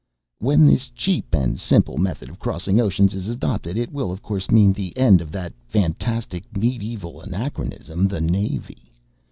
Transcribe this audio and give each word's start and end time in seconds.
"When 0.39 0.65
this 0.65 0.87
cheap 0.89 1.31
and 1.35 1.59
simple 1.59 1.99
method 1.99 2.27
of 2.27 2.39
crossing 2.39 2.81
oceans 2.81 3.13
is 3.13 3.27
adopted, 3.27 3.77
it 3.77 3.91
will 3.91 4.11
of 4.11 4.23
course 4.23 4.49
mean 4.49 4.73
the 4.73 4.97
end 4.97 5.21
of 5.21 5.31
that 5.33 5.53
fantastic 5.67 6.43
medieval 6.57 7.21
anachronism, 7.21 8.07
the 8.07 8.19
Navy. 8.19 8.91